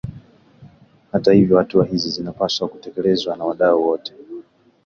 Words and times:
Hata 1.11 1.33
hivyo 1.33 1.57
hatua 1.57 1.85
hizi 1.85 2.09
zinapaswa 2.09 2.67
kutekelezwa 2.67 3.35
na 3.35 3.45
wadau 3.45 3.83
wote 3.83 4.13